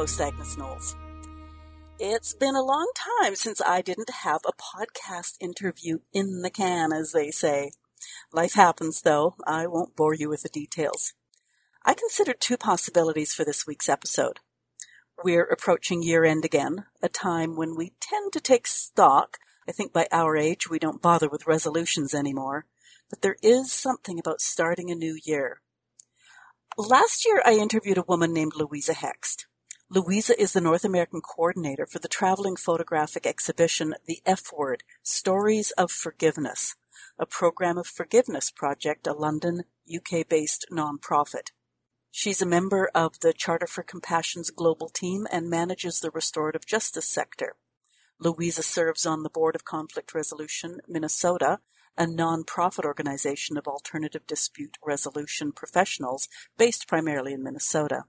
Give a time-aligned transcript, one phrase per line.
[0.00, 0.96] Host, Agnes Knowles.
[1.98, 6.90] It's been a long time since I didn't have a podcast interview in the can,
[6.90, 7.72] as they say.
[8.32, 9.34] Life happens, though.
[9.46, 11.12] I won't bore you with the details.
[11.84, 14.40] I considered two possibilities for this week's episode.
[15.22, 19.36] We're approaching year end again, a time when we tend to take stock.
[19.68, 22.64] I think by our age we don't bother with resolutions anymore.
[23.10, 25.60] But there is something about starting a new year.
[26.78, 29.44] Last year I interviewed a woman named Louisa Hext.
[29.92, 35.72] Louisa is the North American coordinator for the traveling photographic exhibition The F Word Stories
[35.72, 36.76] of Forgiveness,
[37.18, 41.50] a program of forgiveness project, a London, UK based nonprofit.
[42.12, 47.08] She's a member of the Charter for Compassion's global team and manages the restorative justice
[47.08, 47.56] sector.
[48.20, 51.58] Louisa serves on the board of Conflict Resolution Minnesota,
[51.98, 58.04] a nonprofit organization of alternative dispute resolution professionals based primarily in Minnesota.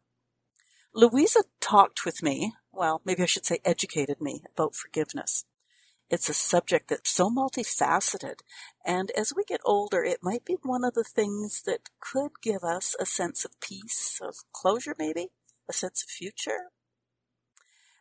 [0.93, 5.45] Louisa talked with me, well, maybe I should say educated me about forgiveness.
[6.09, 8.39] It's a subject that's so multifaceted,
[8.85, 12.65] and as we get older, it might be one of the things that could give
[12.65, 15.29] us a sense of peace, of closure maybe,
[15.69, 16.71] a sense of future.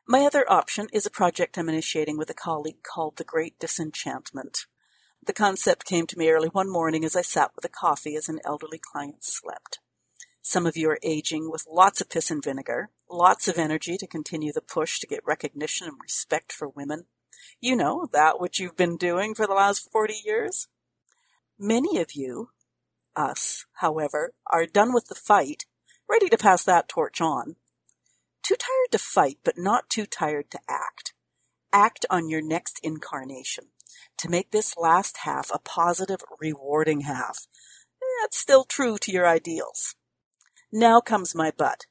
[0.05, 4.67] My other option is a project I'm initiating with a colleague called The Great Disenchantment.
[5.25, 8.29] The concept came to me early one morning as I sat with a coffee as
[8.29, 9.79] an elderly client slept.
[10.51, 14.05] Some of you are aging with lots of piss and vinegar, lots of energy to
[14.09, 17.05] continue the push to get recognition and respect for women.
[17.61, 20.67] You know, that which you've been doing for the last 40 years.
[21.57, 22.49] Many of you,
[23.15, 25.67] us, however, are done with the fight,
[26.09, 27.55] ready to pass that torch on.
[28.43, 31.15] Too tired to fight, but not too tired to act.
[31.73, 33.67] Act on your next incarnation
[34.19, 37.47] to make this last half a positive, rewarding half.
[38.21, 39.95] That's still true to your ideals.
[40.73, 41.87] Now comes my but.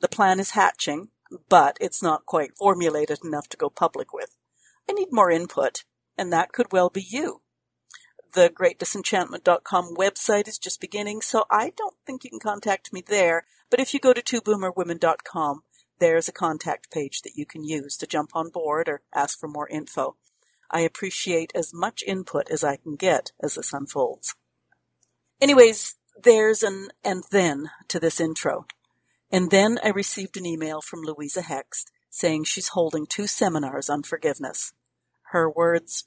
[0.00, 1.08] The plan is hatching,
[1.48, 4.36] but it's not quite formulated enough to go public with.
[4.88, 5.84] I need more input,
[6.16, 7.42] and that could well be you.
[8.34, 13.46] The greatdisenchantment.com website is just beginning, so I don't think you can contact me there,
[13.70, 15.62] but if you go to twoboomerwomen.com,
[16.00, 19.48] there's a contact page that you can use to jump on board or ask for
[19.48, 20.16] more info.
[20.70, 24.34] I appreciate as much input as I can get as this unfolds.
[25.40, 28.66] Anyways, there's an and then to this intro.
[29.30, 34.02] And then I received an email from Louisa Hext saying she's holding two seminars on
[34.02, 34.72] forgiveness.
[35.32, 36.06] Her words,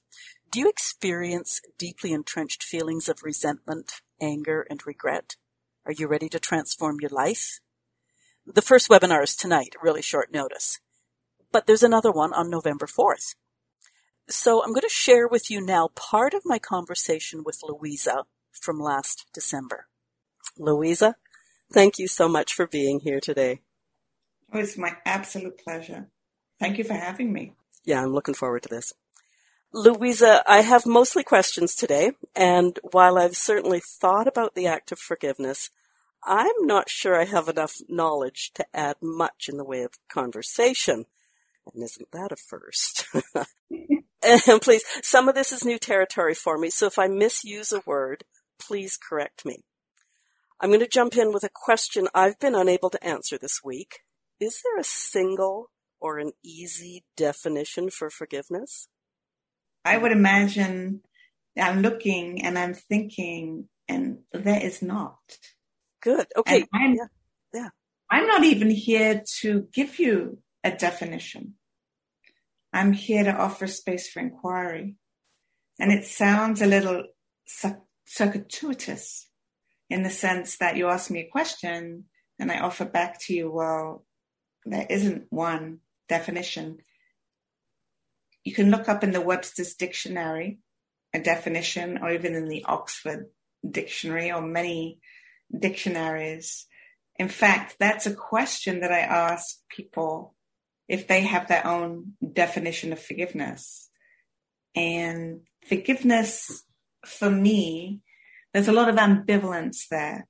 [0.49, 5.35] do you experience deeply entrenched feelings of resentment, anger, and regret?
[5.85, 7.59] Are you ready to transform your life?
[8.45, 10.79] The first webinar is tonight, really short notice.
[11.51, 13.35] But there's another one on November 4th.
[14.29, 18.79] So I'm going to share with you now part of my conversation with Louisa from
[18.79, 19.87] last December.
[20.59, 21.15] Louisa,
[21.71, 23.61] thank you so much for being here today.
[24.53, 26.07] Oh, it's my absolute pleasure.
[26.59, 27.53] Thank you for having me.
[27.83, 28.93] Yeah, I'm looking forward to this.
[29.73, 34.99] Louisa, I have mostly questions today, and while I've certainly thought about the act of
[34.99, 35.69] forgiveness,
[36.23, 41.05] I'm not sure I have enough knowledge to add much in the way of conversation.
[41.73, 43.05] And isn't that a first?
[44.23, 47.81] and please, some of this is new territory for me, so if I misuse a
[47.85, 48.23] word,
[48.59, 49.63] please correct me.
[50.59, 53.99] I'm going to jump in with a question I've been unable to answer this week.
[54.39, 55.69] Is there a single
[55.99, 58.87] or an easy definition for forgiveness?
[59.85, 61.01] I would imagine
[61.59, 65.17] I'm looking and I'm thinking, and there is not.
[66.01, 66.27] Good.
[66.35, 66.65] Okay.
[66.73, 67.07] I'm, yeah.
[67.53, 67.69] yeah.
[68.09, 71.53] I'm not even here to give you a definition.
[72.73, 74.95] I'm here to offer space for inquiry.
[75.79, 77.03] And it sounds a little
[78.05, 79.27] circuitous
[79.89, 82.05] in the sense that you ask me a question
[82.39, 84.05] and I offer back to you, well,
[84.65, 85.79] there isn't one
[86.09, 86.79] definition.
[88.43, 90.59] You can look up in the Webster's Dictionary
[91.13, 93.27] a definition, or even in the Oxford
[93.69, 94.99] Dictionary, or many
[95.57, 96.65] dictionaries.
[97.17, 100.35] In fact, that's a question that I ask people
[100.87, 103.89] if they have their own definition of forgiveness.
[104.75, 106.63] And forgiveness
[107.05, 108.01] for me,
[108.57, 110.27] there's a lot of ambivalence there.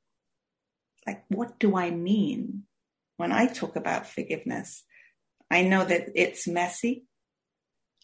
[1.05, 2.63] Like, what do I mean
[3.15, 4.83] when I talk about forgiveness?
[5.49, 7.05] I know that it's messy.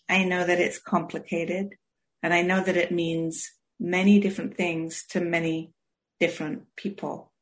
[0.08, 1.76] I know that it's complicated.
[2.22, 5.74] And I know that it means many different things to many
[6.22, 7.34] different people.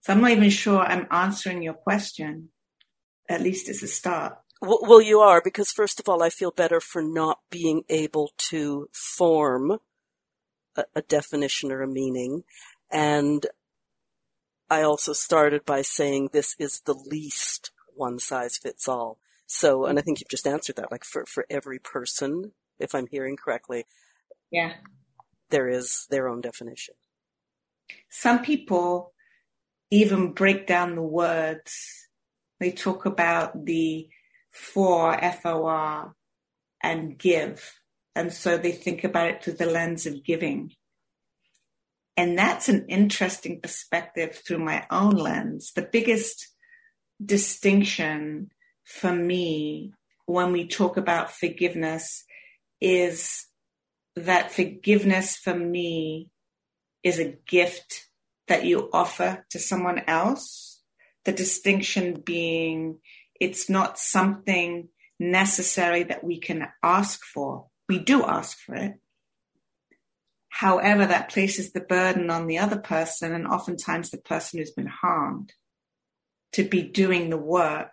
[0.00, 2.48] So I'm not even sure I'm answering your question.
[3.28, 4.38] At least it's a start.
[4.62, 8.88] Well, you are, because first of all, I feel better for not being able to
[8.94, 9.80] form
[10.76, 12.44] a, a definition or a meaning.
[12.90, 13.46] And
[14.70, 19.18] I also started by saying this is the least one size fits all.
[19.46, 23.06] So, and I think you've just answered that, like for, for every person, if I'm
[23.06, 23.84] hearing correctly.
[24.50, 24.72] Yeah.
[25.50, 26.94] There is their own definition.
[28.08, 29.12] Some people
[29.90, 32.08] even break down the words.
[32.58, 34.08] They talk about the
[34.50, 36.14] for, F-O-R,
[36.82, 37.80] and give.
[38.14, 40.72] And so they think about it through the lens of giving.
[42.16, 45.72] And that's an interesting perspective through my own lens.
[45.74, 46.48] The biggest
[47.24, 48.50] distinction
[48.84, 49.92] for me
[50.26, 52.24] when we talk about forgiveness
[52.80, 53.46] is
[54.16, 56.30] that forgiveness for me
[57.02, 58.08] is a gift
[58.46, 60.82] that you offer to someone else.
[61.24, 62.98] The distinction being
[63.40, 64.88] it's not something
[65.18, 67.66] necessary that we can ask for.
[67.94, 68.94] We do ask for it.
[70.48, 74.88] However, that places the burden on the other person and oftentimes the person who's been
[74.88, 75.52] harmed
[76.54, 77.92] to be doing the work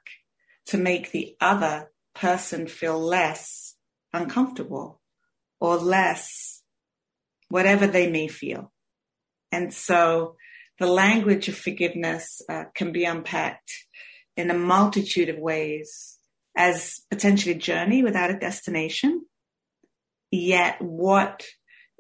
[0.66, 3.76] to make the other person feel less
[4.12, 5.00] uncomfortable
[5.60, 6.64] or less
[7.50, 8.72] whatever they may feel.
[9.52, 10.36] And so
[10.80, 13.72] the language of forgiveness uh, can be unpacked
[14.36, 16.18] in a multitude of ways
[16.58, 19.26] as potentially a journey without a destination.
[20.32, 21.46] Yet what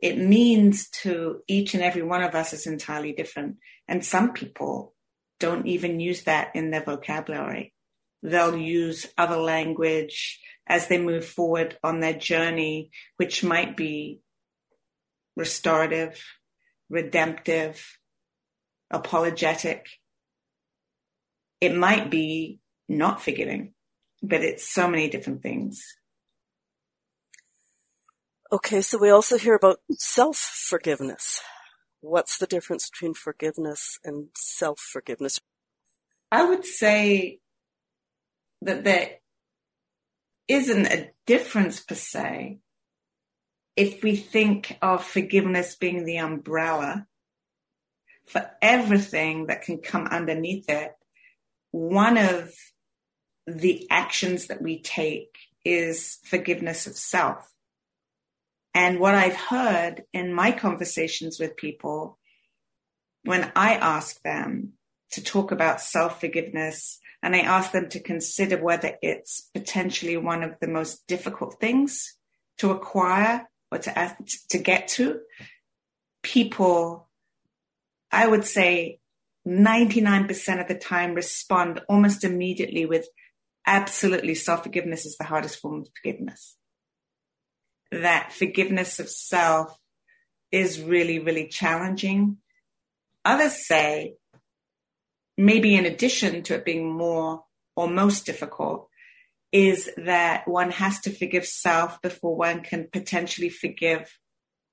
[0.01, 3.57] it means to each and every one of us is entirely different.
[3.88, 4.95] And some people
[5.39, 7.74] don't even use that in their vocabulary.
[8.24, 14.22] They'll use other language as they move forward on their journey, which might be
[15.36, 16.24] restorative,
[16.89, 17.98] redemptive,
[18.89, 19.88] apologetic.
[21.60, 23.74] It might be not forgiving,
[24.22, 25.84] but it's so many different things.
[28.53, 31.42] Okay, so we also hear about self forgiveness.
[32.01, 35.39] What's the difference between forgiveness and self forgiveness?
[36.31, 37.39] I would say
[38.62, 39.19] that there
[40.48, 42.59] isn't a difference per se
[43.75, 47.07] if we think of forgiveness being the umbrella
[48.27, 50.92] for everything that can come underneath it,
[51.71, 52.53] one of
[53.48, 57.50] the actions that we take is forgiveness of self.
[58.74, 62.18] And what I've heard in my conversations with people,
[63.24, 64.74] when I ask them
[65.12, 70.44] to talk about self forgiveness and I ask them to consider whether it's potentially one
[70.44, 72.16] of the most difficult things
[72.60, 74.16] to acquire or to,
[74.50, 75.20] to get to,
[76.24, 77.10] people
[78.12, 79.00] I would say
[79.48, 83.08] 99% of the time respond almost immediately with
[83.66, 86.58] absolutely self forgiveness is the hardest form of forgiveness.
[87.91, 89.77] That forgiveness of self
[90.51, 92.38] is really, really challenging.
[93.25, 94.15] Others say,
[95.38, 97.43] maybe in addition to it being more
[97.75, 98.89] or most difficult,
[99.51, 104.10] is that one has to forgive self before one can potentially forgive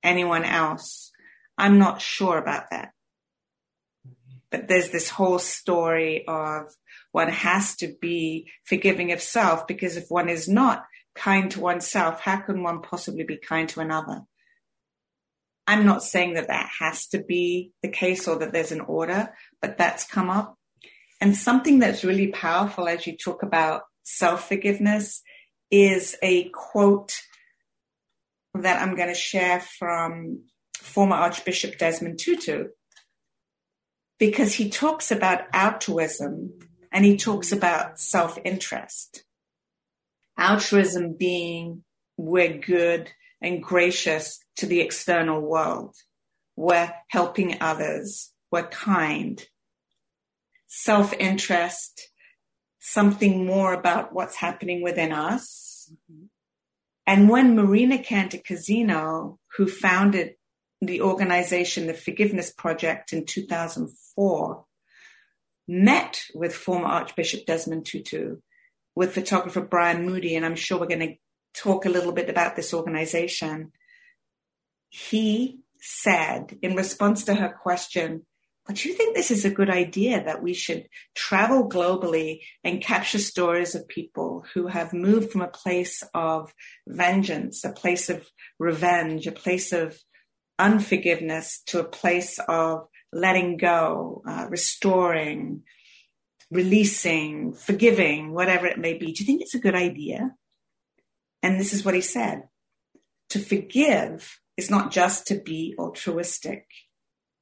[0.02, 1.10] anyone else.
[1.56, 2.92] I'm not sure about that.
[4.50, 6.74] But there's this whole story of
[7.12, 10.84] one has to be forgiving of self because if one is not
[11.18, 14.22] kind to oneself, how can one possibly be kind to another?
[15.66, 19.34] I'm not saying that that has to be the case or that there's an order,
[19.60, 20.56] but that's come up.
[21.20, 25.22] And something that's really powerful as you talk about self forgiveness
[25.70, 27.14] is a quote
[28.54, 30.44] that I'm going to share from
[30.74, 32.68] former Archbishop Desmond Tutu,
[34.18, 36.58] because he talks about altruism
[36.90, 39.24] and he talks about self interest.
[40.38, 41.84] Altruism being
[42.16, 45.94] we're good and gracious to the external world.
[46.56, 48.32] We're helping others.
[48.50, 49.44] We're kind.
[50.66, 52.10] Self interest
[52.80, 55.92] something more about what's happening within us.
[55.92, 56.24] Mm-hmm.
[57.06, 60.34] And when Marina Cantacuzino, who founded
[60.80, 64.64] the organization, the Forgiveness Project in 2004,
[65.66, 68.36] met with former Archbishop Desmond Tutu,
[68.98, 71.14] with photographer Brian Moody, and I'm sure we're going to
[71.54, 73.70] talk a little bit about this organization.
[74.88, 78.26] He said, in response to her question,
[78.66, 83.20] but you think this is a good idea that we should travel globally and capture
[83.20, 86.52] stories of people who have moved from a place of
[86.88, 88.28] vengeance, a place of
[88.58, 89.96] revenge, a place of
[90.58, 95.62] unforgiveness to a place of letting go, uh, restoring,
[96.50, 99.12] releasing, forgiving, whatever it may be.
[99.12, 100.34] Do you think it's a good idea?
[101.42, 102.48] And this is what he said.
[103.30, 106.66] To forgive is not just to be altruistic.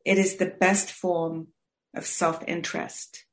[0.05, 1.49] It is the best form
[1.95, 3.25] of self-interest,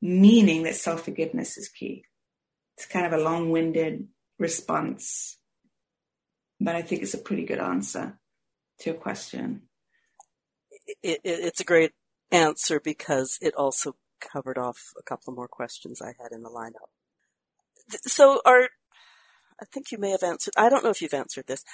[0.00, 2.04] meaning that self-forgiveness is key.
[2.76, 5.38] It's kind of a long-winded response,
[6.60, 8.18] but I think it's a pretty good answer
[8.80, 9.62] to your question.
[11.02, 11.92] It, it, it's a great
[12.30, 16.90] answer because it also covered off a couple more questions I had in the lineup.
[18.06, 18.68] So are,
[19.60, 21.64] I think you may have answered, I don't know if you've answered this.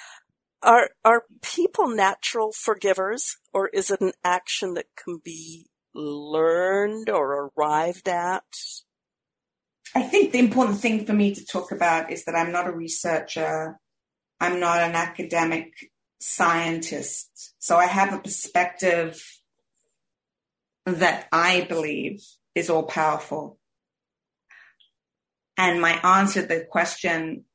[0.63, 7.51] Are, are people natural forgivers or is it an action that can be learned or
[7.57, 8.43] arrived at?
[9.95, 12.71] I think the important thing for me to talk about is that I'm not a
[12.71, 13.77] researcher.
[14.39, 15.73] I'm not an academic
[16.19, 17.53] scientist.
[17.59, 19.21] So I have a perspective
[20.85, 22.23] that I believe
[22.55, 23.57] is all powerful.
[25.57, 27.45] And my answer to the question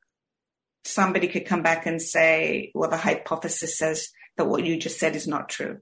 [0.84, 5.16] somebody could come back and say, well, the hypothesis says that what you just said
[5.16, 5.80] is not true.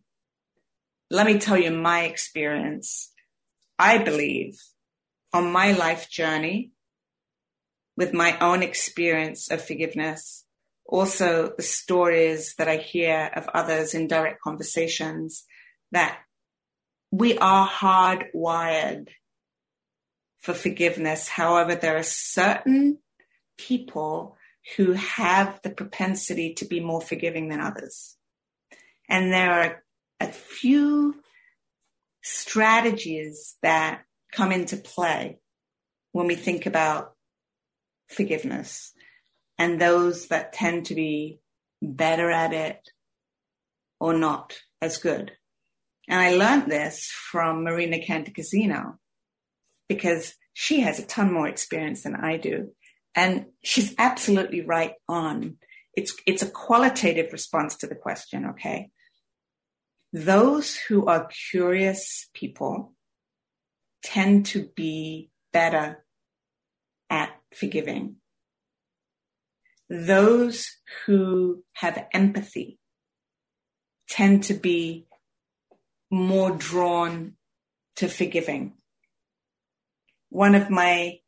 [1.11, 3.13] Let me tell you my experience.
[3.79, 4.59] I believe
[5.33, 6.71] on my life journey
[7.97, 10.45] with my own experience of forgiveness,
[10.87, 15.45] also the stories that I hear of others in direct conversations
[15.93, 16.19] that
[17.17, 19.07] we are hardwired
[20.41, 21.29] for forgiveness.
[21.29, 22.99] However, there are certain
[23.57, 24.37] people
[24.77, 28.17] who have the propensity to be more forgiving than others.
[29.09, 29.85] And there are
[30.19, 31.23] a few
[32.23, 34.03] strategies that
[34.33, 35.39] come into play
[36.11, 37.15] when we think about
[38.09, 38.93] forgiveness
[39.57, 41.39] and those that tend to be
[41.81, 42.91] better at it
[44.01, 45.31] or not as good.
[46.09, 48.97] And I learned this from Marina Cantacuzino
[49.89, 52.73] because she has a ton more experience than I do.
[53.15, 55.57] And she's absolutely right on.
[55.97, 58.91] It's, it's a qualitative response to the question, okay?
[60.13, 62.95] Those who are curious people
[64.03, 66.05] tend to be better
[67.11, 68.17] at forgiving.
[69.89, 70.69] Those
[71.07, 72.79] who have empathy
[74.09, 75.07] tend to be
[76.15, 77.35] more drawn
[77.97, 78.75] to forgiving.
[80.31, 81.19] One of my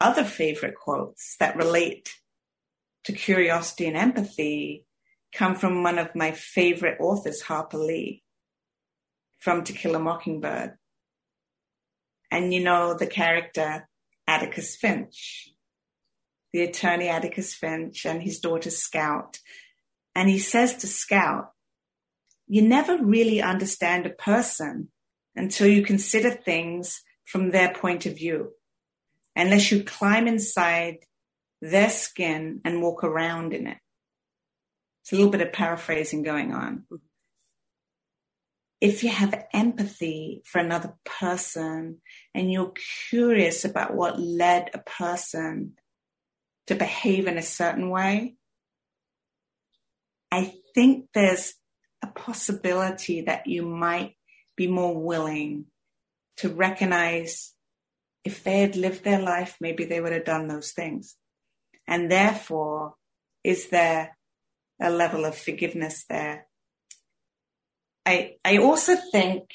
[0.00, 2.10] other favorite quotes that relate
[3.04, 4.84] to curiosity and empathy
[5.32, 8.22] come from one of my favorite authors, Harper Lee,
[9.38, 10.76] from To Kill a Mockingbird.
[12.30, 13.88] And you know the character
[14.26, 15.50] Atticus Finch,
[16.52, 19.38] the attorney Atticus Finch and his daughter Scout.
[20.14, 21.52] And he says to Scout,
[22.48, 24.88] you never really understand a person
[25.36, 28.52] until you consider things from their point of view
[29.36, 30.96] unless you climb inside
[31.60, 33.76] their skin and walk around in it.
[35.02, 36.84] It's a little bit of paraphrasing going on.
[38.80, 42.00] If you have empathy for another person
[42.34, 42.72] and you're
[43.10, 45.74] curious about what led a person
[46.68, 48.36] to behave in a certain way,
[50.30, 51.54] I think there's
[52.02, 54.16] a possibility that you might
[54.56, 55.66] be more willing
[56.38, 57.54] to recognize
[58.24, 61.16] if they had lived their life, maybe they would have done those things.
[61.86, 62.94] And therefore,
[63.42, 64.16] is there
[64.80, 66.46] a level of forgiveness there?
[68.04, 69.50] I, I also think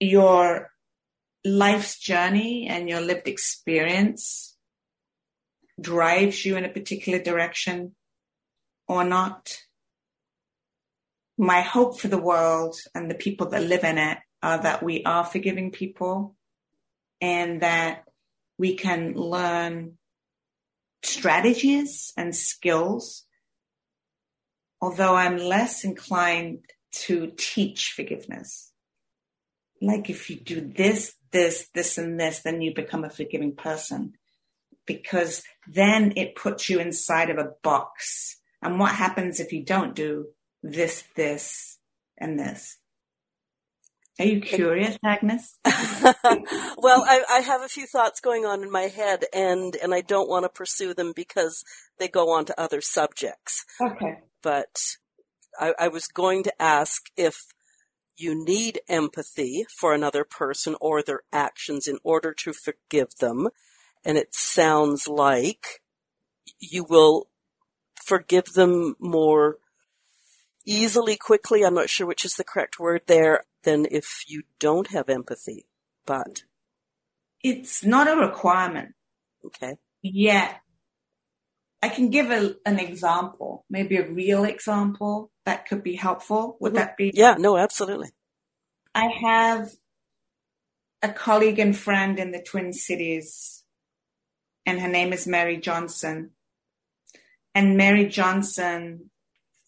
[0.00, 0.70] your
[1.44, 4.56] life's journey and your lived experience
[5.80, 7.94] drives you in a particular direction
[8.88, 9.58] or not.
[11.36, 15.02] My hope for the world and the people that live in it are that we
[15.04, 16.36] are forgiving people
[17.20, 18.04] and that
[18.58, 19.98] we can learn
[21.02, 23.24] strategies and skills.
[24.80, 26.60] Although I'm less inclined
[26.92, 28.70] to teach forgiveness.
[29.80, 34.12] Like if you do this, this, this, and this, then you become a forgiving person.
[34.86, 38.36] Because then it puts you inside of a box.
[38.62, 40.28] And what happens if you don't do
[40.64, 41.78] this, this,
[42.18, 42.78] and this?
[44.18, 45.58] Are you curious, Agnes?
[45.64, 50.02] well, I, I, have a few thoughts going on in my head, and and I
[50.02, 51.64] don't want to pursue them because
[51.98, 53.64] they go on to other subjects.
[53.80, 54.20] Okay.
[54.40, 54.78] But
[55.58, 57.34] I, I was going to ask if
[58.16, 63.48] you need empathy for another person or their actions in order to forgive them,
[64.04, 65.82] and it sounds like
[66.60, 67.26] you will
[68.06, 69.58] forgive them more
[70.64, 71.64] easily, quickly.
[71.64, 75.66] I'm not sure which is the correct word there than if you don't have empathy,
[76.06, 76.44] but.
[77.42, 78.94] It's not a requirement.
[79.44, 79.76] Okay.
[80.02, 80.60] Yet,
[81.82, 86.56] I can give a, an example, maybe a real example that could be helpful.
[86.60, 86.78] Would mm-hmm.
[86.78, 87.10] that be?
[87.14, 88.10] Yeah, no, absolutely.
[88.94, 89.70] I have
[91.02, 93.64] a colleague and friend in the Twin Cities,
[94.64, 96.30] and her name is Mary Johnson.
[97.54, 99.10] And Mary Johnson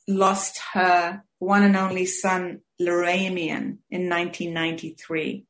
[0.08, 5.46] lost her one and only son, Laramiun, in 1993.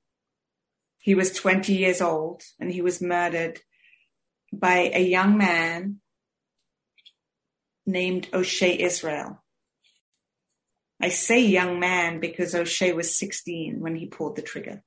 [0.98, 3.60] He was 20 years old and he was murdered
[4.52, 6.00] by a young man
[7.86, 9.42] named O'Shea Israel.
[11.00, 14.82] I say young man because O'Shea was 16 when he pulled the trigger.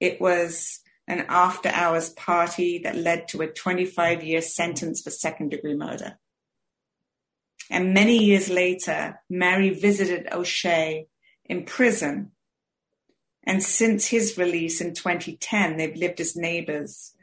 [0.00, 5.50] It was an after hours party that led to a 25 year sentence for second
[5.50, 6.18] degree murder.
[7.70, 11.06] And many years later, Mary visited O'Shea
[11.44, 12.32] in prison.
[13.44, 17.14] And since his release in 2010, they've lived as neighbors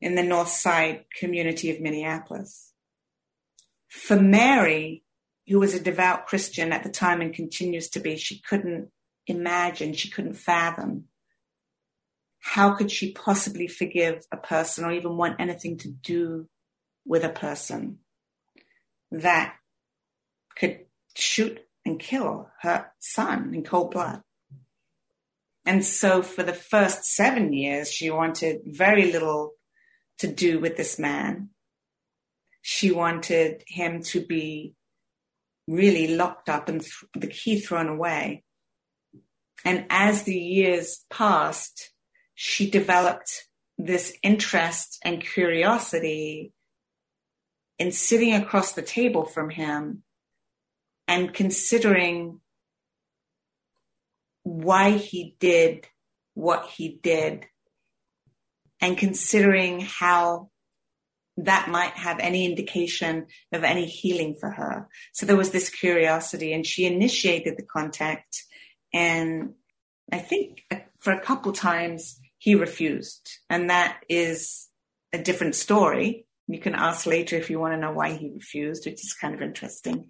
[0.00, 2.72] in the North Side community of Minneapolis.
[3.88, 5.04] For Mary,
[5.46, 8.90] who was a devout Christian at the time and continues to be, she couldn't
[9.26, 11.04] imagine, she couldn't fathom.
[12.40, 16.48] How could she possibly forgive a person or even want anything to do
[17.04, 17.98] with a person
[19.12, 19.54] that
[20.56, 20.80] could
[21.16, 24.22] shoot and kill her son in cold blood.
[25.64, 29.52] And so for the first seven years, she wanted very little
[30.18, 31.50] to do with this man.
[32.62, 34.74] She wanted him to be
[35.68, 38.44] really locked up and th- the key thrown away.
[39.64, 41.92] And as the years passed,
[42.34, 43.46] she developed
[43.78, 46.52] this interest and curiosity
[47.78, 50.02] in sitting across the table from him
[51.08, 52.40] and considering
[54.42, 55.86] why he did
[56.34, 57.46] what he did
[58.80, 60.50] and considering how
[61.36, 64.88] that might have any indication of any healing for her.
[65.12, 68.42] So there was this curiosity and she initiated the contact
[68.92, 69.54] and
[70.10, 70.62] I think
[70.98, 74.68] for a couple times he refused and that is
[75.12, 76.26] a different story.
[76.48, 79.34] You can ask later if you want to know why he refused, which is kind
[79.34, 80.08] of interesting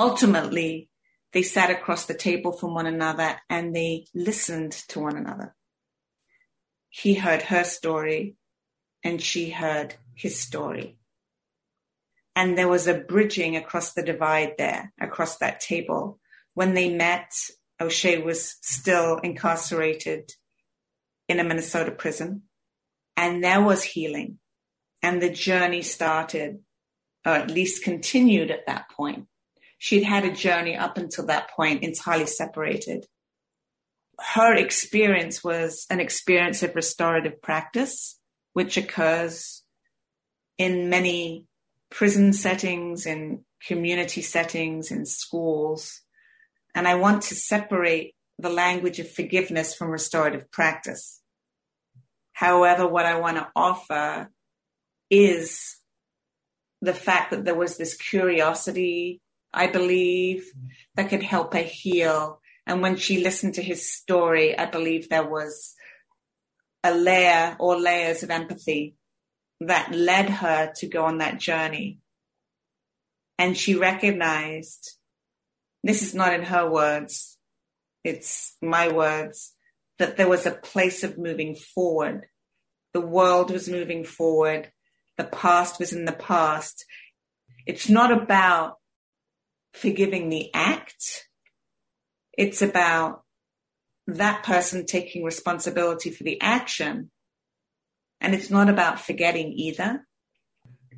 [0.00, 0.88] ultimately
[1.32, 5.54] they sat across the table from one another and they listened to one another.
[6.88, 8.36] He heard her story
[9.04, 10.96] and she heard his story.
[12.34, 16.18] And there was a bridging across the divide there, across that table.
[16.54, 17.32] When they met,
[17.80, 20.32] O'Shea was still incarcerated
[21.28, 22.42] in a Minnesota prison.
[23.16, 24.38] And there was healing.
[25.02, 26.60] And the journey started,
[27.26, 29.26] or at least continued at that point
[29.80, 33.06] she'd had a journey up until that point entirely separated.
[34.20, 38.20] Her experience was an experience of restorative practice,
[38.52, 39.62] which occurs
[40.58, 41.46] in many
[41.88, 46.02] prison settings, in community settings, in schools.
[46.74, 51.22] And I want to separate the language of forgiveness from restorative practice.
[52.34, 54.30] However, what I want to offer
[55.08, 55.78] is
[56.82, 60.50] the fact that there was this curiosity I believe,
[60.94, 62.40] that could help her heal.
[62.66, 65.74] And when she listened to his story, I believe there was
[66.84, 68.96] a layer or layers of empathy
[69.60, 71.98] that led her to go on that journey.
[73.38, 74.96] And she recognized
[75.82, 77.38] this is not in her words,
[78.04, 79.52] it's my words
[79.98, 82.26] that there was a place of moving forward.
[82.94, 84.72] The world was moving forward.
[85.18, 86.86] The past was in the past.
[87.66, 88.79] It's not about
[89.72, 91.28] forgiving the act.
[92.36, 93.22] It's about
[94.06, 97.10] that person taking responsibility for the action.
[98.20, 100.06] And it's not about forgetting either.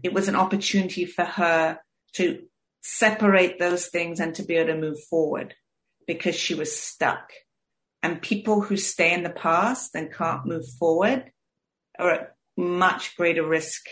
[0.02, 1.78] It was an opportunity for her
[2.14, 2.42] to
[2.82, 5.54] separate those things and to be able to move forward
[6.06, 7.30] because she was stuck.
[8.02, 11.30] And people who stay in the past and can't move forward
[11.98, 13.86] are at much greater risk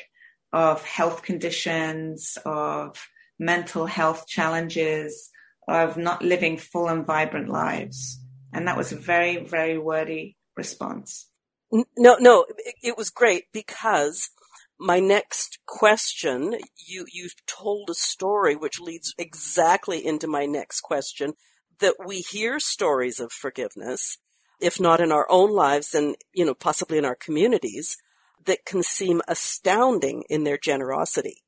[0.53, 3.01] of health conditions, of
[3.41, 5.31] mental health challenges,
[5.67, 8.21] of not living full and vibrant lives.
[8.53, 11.29] And that was a very, very wordy response.
[11.97, 12.47] No, no,
[12.83, 14.31] it was great because
[14.79, 21.35] my next question, you, you told a story which leads exactly into my next question
[21.79, 24.19] that we hear stories of forgiveness,
[24.61, 27.97] if not in our own lives and, you know, possibly in our communities
[28.45, 31.45] that can seem astounding in their generosity.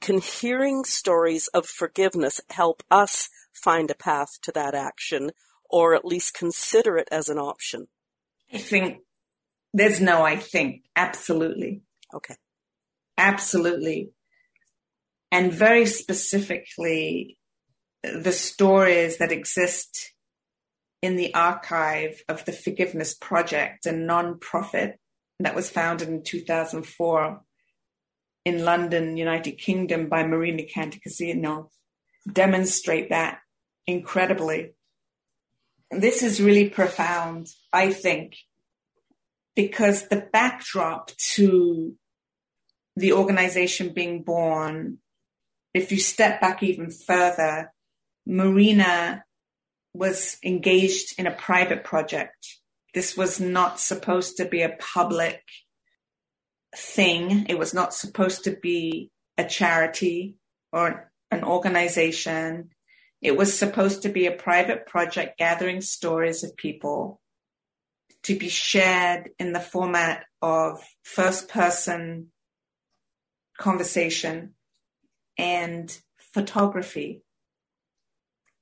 [0.00, 5.32] Can hearing stories of forgiveness help us find a path to that action
[5.68, 7.88] or at least consider it as an option?
[8.52, 8.98] I think
[9.74, 10.82] there's no I think.
[10.96, 11.82] Absolutely.
[12.14, 12.36] Okay.
[13.16, 14.10] Absolutely.
[15.30, 17.36] And very specifically,
[18.02, 20.12] the stories that exist
[21.02, 24.98] in the archive of the Forgiveness Project, a non-profit
[25.40, 27.42] that was founded in 2004
[28.48, 31.68] in London, United Kingdom by Marina Cantacuzino,
[32.30, 33.38] demonstrate that
[33.86, 34.72] incredibly.
[35.90, 38.36] This is really profound, I think,
[39.54, 41.94] because the backdrop to
[42.96, 44.98] the organization being born,
[45.72, 47.72] if you step back even further,
[48.26, 49.24] Marina
[49.94, 52.58] was engaged in a private project.
[52.94, 55.42] This was not supposed to be a public
[56.76, 57.46] thing.
[57.48, 60.36] It was not supposed to be a charity
[60.72, 62.70] or an organization.
[63.20, 67.20] It was supposed to be a private project gathering stories of people
[68.24, 72.28] to be shared in the format of first person
[73.58, 74.54] conversation
[75.36, 75.96] and
[76.32, 77.22] photography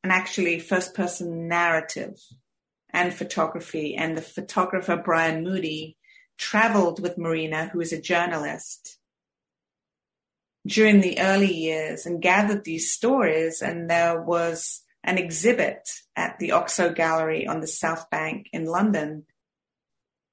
[0.02, 2.14] and actually first person narrative
[2.90, 3.96] and photography.
[3.96, 5.95] And the photographer Brian Moody
[6.38, 8.98] traveled with Marina, who is a journalist,
[10.66, 13.62] during the early years and gathered these stories.
[13.62, 19.24] And there was an exhibit at the Oxo Gallery on the South Bank in London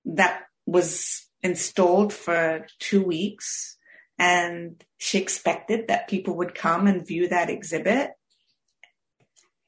[0.05, 3.77] that was installed for two weeks
[4.17, 8.11] and she expected that people would come and view that exhibit,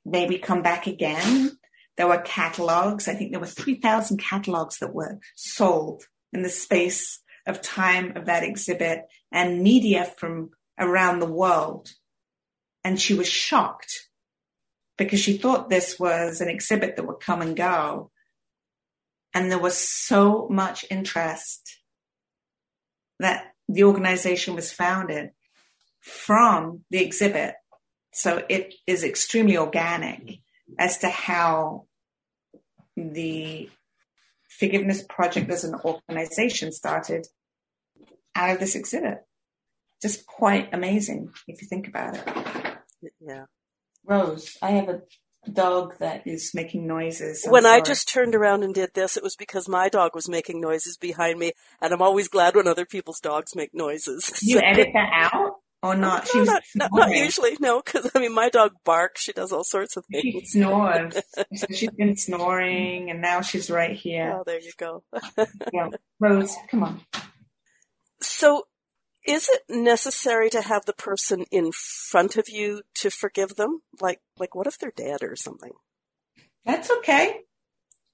[0.05, 1.57] maybe come back again.
[1.97, 3.07] There were catalogs.
[3.07, 8.25] I think there were 3,000 catalogs that were sold in the space of time of
[8.25, 11.89] that exhibit and media from around the world.
[12.83, 14.09] And she was shocked
[14.97, 18.11] because she thought this was an exhibit that would come and go.
[19.33, 21.79] And there was so much interest
[23.19, 25.31] that the organization was founded
[26.01, 27.55] from the exhibit.
[28.13, 30.39] So it is extremely organic
[30.79, 31.85] as to how
[32.95, 33.69] the
[34.59, 37.27] Forgiveness Project as an organization started
[38.35, 39.19] out of this exhibit.
[40.01, 42.77] Just quite amazing if you think about it.
[43.19, 43.45] Yeah.
[44.05, 45.01] Rose, I have a
[45.51, 47.43] dog that is making noises.
[47.45, 47.77] I'm when sorry.
[47.77, 50.97] I just turned around and did this, it was because my dog was making noises
[50.97, 54.41] behind me, and I'm always glad when other people's dogs make noises.
[54.41, 55.44] You edit that out?
[55.85, 56.27] Or not?
[56.33, 59.21] No, not, not, not, usually, no, because I mean, my dog barks.
[59.21, 60.23] She does all sorts of things.
[60.23, 61.13] She snores.
[61.53, 64.35] so she's been snoring, and now she's right here.
[64.35, 65.03] Oh, there you go.
[65.71, 65.89] yeah.
[66.19, 67.01] Rose, come on.
[68.19, 68.63] So,
[69.27, 73.81] is it necessary to have the person in front of you to forgive them?
[74.01, 75.73] Like, like what if they're dead or something?
[76.65, 77.41] That's okay.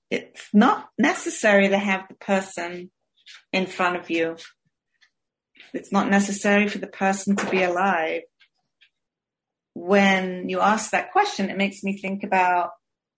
[0.10, 2.91] It's not necessary to have the person
[3.53, 4.36] in front of you.
[5.74, 8.21] It's not necessary for the person to be alive.
[9.74, 12.71] When you ask that question, it makes me think about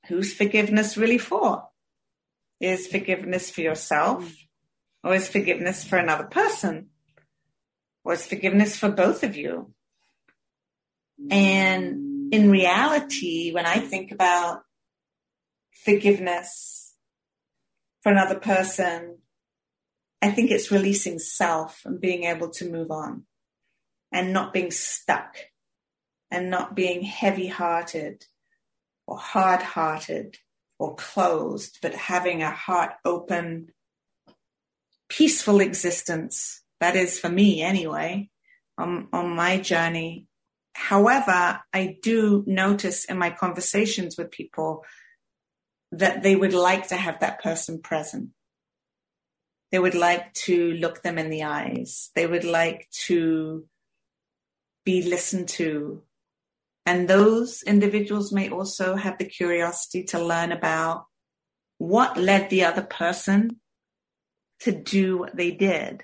[0.07, 1.67] who's forgiveness really for?
[2.59, 4.33] Is forgiveness for yourself
[5.03, 6.89] or is forgiveness for another person?
[8.05, 9.73] Or is forgiveness for both of you.
[11.29, 14.61] And in reality, when I think about
[15.71, 16.93] forgiveness
[18.01, 19.19] for another person,
[20.23, 23.25] I think it's releasing self and being able to move on
[24.09, 25.35] and not being stuck
[26.31, 28.23] and not being heavy hearted
[29.05, 30.37] or hard hearted
[30.79, 33.73] or closed, but having a heart open,
[35.09, 38.29] peaceful existence that is for me anyway,
[38.77, 40.27] on, on my journey.
[40.73, 44.85] However, I do notice in my conversations with people
[45.91, 48.29] that they would like to have that person present.
[49.73, 52.11] They would like to look them in the eyes.
[52.13, 53.65] They would like to
[54.85, 56.03] be listened to.
[56.85, 61.07] And those individuals may also have the curiosity to learn about
[61.79, 63.61] what led the other person
[64.59, 66.03] to do what they did.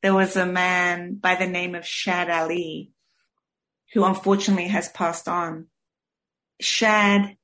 [0.00, 2.92] There was a man by the name of Shad Ali
[3.94, 5.66] who unfortunately has passed on.
[6.60, 7.36] Shad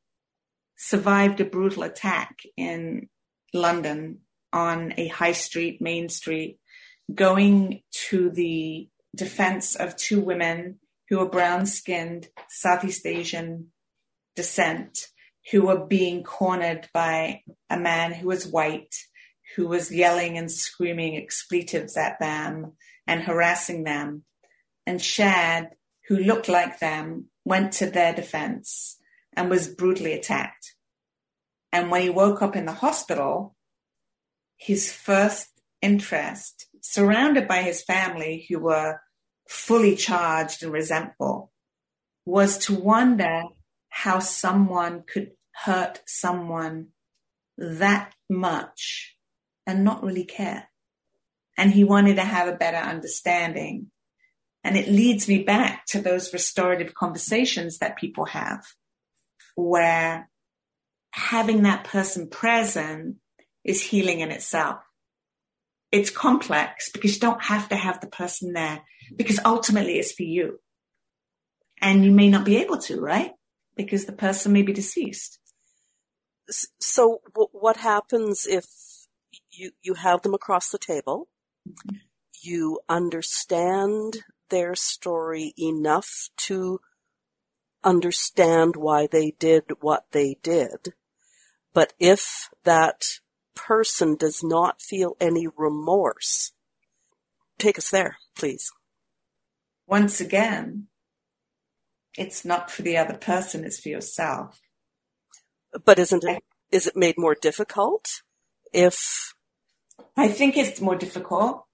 [0.76, 3.08] survived a brutal attack in
[3.52, 4.20] London
[4.52, 6.58] on a high street, main street,
[7.12, 13.68] going to the defense of two women who are brown skinned, Southeast Asian
[14.34, 15.08] descent,
[15.50, 18.94] who were being cornered by a man who was white,
[19.56, 22.72] who was yelling and screaming expletives at them
[23.06, 24.24] and harassing them.
[24.86, 25.70] And Shad,
[26.08, 28.98] who looked like them, went to their defense
[29.34, 30.74] and was brutally attacked.
[31.72, 33.54] And when he woke up in the hospital,
[34.62, 35.48] his first
[35.80, 39.00] interest, surrounded by his family who were
[39.48, 41.50] fully charged and resentful,
[42.24, 43.42] was to wonder
[43.88, 46.88] how someone could hurt someone
[47.58, 49.16] that much
[49.66, 50.68] and not really care.
[51.58, 53.90] And he wanted to have a better understanding.
[54.62, 58.64] And it leads me back to those restorative conversations that people have
[59.56, 60.30] where
[61.10, 63.16] having that person present
[63.64, 64.80] is healing in itself.
[65.90, 68.82] It's complex because you don't have to have the person there
[69.16, 70.60] because ultimately it's for you.
[71.80, 73.32] And you may not be able to, right?
[73.76, 75.38] Because the person may be deceased.
[76.80, 78.64] So what happens if
[79.50, 81.28] you, you have them across the table?
[81.68, 81.96] Mm-hmm.
[82.42, 84.18] You understand
[84.50, 86.80] their story enough to
[87.84, 90.94] understand why they did what they did.
[91.74, 93.18] But if that
[93.54, 96.52] person does not feel any remorse,
[97.58, 98.70] take us there, please.
[99.86, 100.86] Once again,
[102.16, 104.60] it's not for the other person, it's for yourself.
[105.84, 108.22] But isn't it, is it made more difficult
[108.72, 109.34] if?
[110.16, 111.64] I think it's more difficult.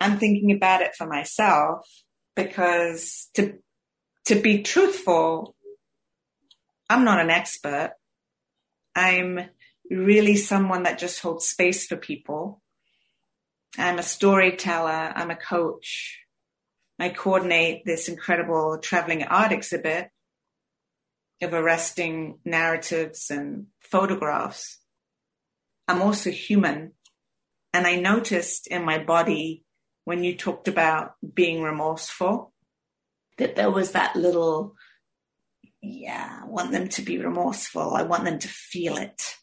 [0.00, 1.86] I'm thinking about it for myself
[2.34, 3.58] because to
[4.26, 5.54] to be truthful,
[6.90, 7.94] I'm not an expert.
[8.94, 9.40] I'm
[9.90, 12.62] really someone that just holds space for people.
[13.78, 15.12] I'm a storyteller.
[15.14, 16.20] I'm a coach.
[16.98, 20.08] I coordinate this incredible traveling art exhibit
[21.42, 24.78] of arresting narratives and photographs.
[25.86, 26.92] I'm also human.
[27.74, 29.64] And I noticed in my body
[30.04, 32.52] when you talked about being remorseful
[33.36, 34.74] that there was that little,
[35.82, 37.94] yeah, I want them to be remorseful.
[37.94, 39.36] I want them to feel it.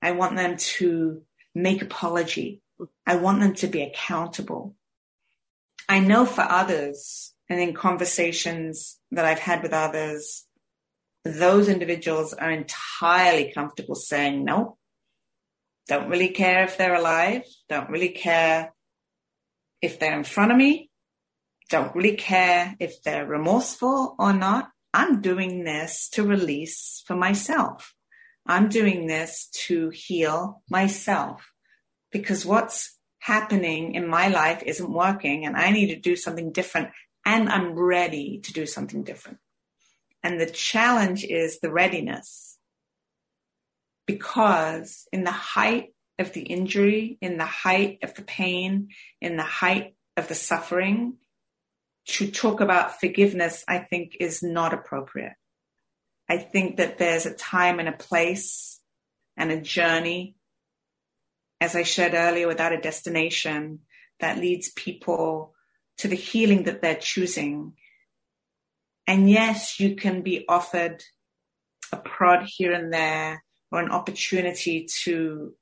[0.00, 1.22] I want them to
[1.54, 2.62] make apology.
[3.06, 4.76] I want them to be accountable.
[5.88, 10.44] I know for others and in conversations that I've had with others,
[11.24, 14.76] those individuals are entirely comfortable saying no.
[15.88, 17.42] Don't really care if they're alive.
[17.68, 18.74] Don't really care
[19.80, 20.88] if they're in front of me
[21.68, 24.70] don't really care if they're remorseful or not.
[24.94, 27.94] I'm doing this to release for myself.
[28.48, 31.52] I'm doing this to heal myself
[32.10, 36.88] because what's happening in my life isn't working and I need to do something different
[37.26, 39.38] and I'm ready to do something different.
[40.22, 42.56] And the challenge is the readiness
[44.06, 48.88] because in the height of the injury, in the height of the pain,
[49.20, 51.18] in the height of the suffering,
[52.06, 55.34] to talk about forgiveness, I think is not appropriate.
[56.28, 58.80] I think that there's a time and a place
[59.36, 60.36] and a journey,
[61.60, 63.80] as I shared earlier, without a destination
[64.20, 65.54] that leads people
[65.98, 67.74] to the healing that they're choosing.
[69.06, 71.02] And yes, you can be offered
[71.92, 75.54] a prod here and there or an opportunity to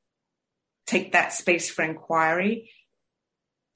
[0.86, 2.70] take that space for inquiry.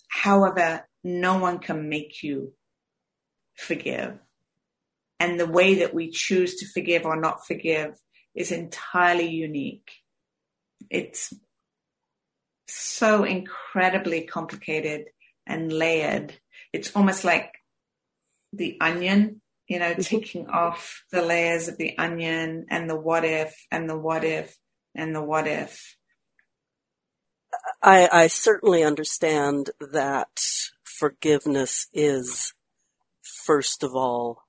[0.08, 2.52] However, no one can make you
[3.54, 4.18] forgive.
[5.20, 7.94] And the way that we choose to forgive or not forgive
[8.34, 9.90] is entirely unique.
[10.88, 11.32] It's
[12.66, 15.06] so incredibly complicated
[15.46, 16.34] and layered.
[16.72, 17.52] It's almost like
[18.52, 20.00] the onion, you know, mm-hmm.
[20.00, 24.56] taking off the layers of the onion and the what if and the what if
[24.94, 25.96] and the what if.
[27.82, 30.40] I, I certainly understand that
[30.82, 32.54] forgiveness is
[33.22, 34.44] first of all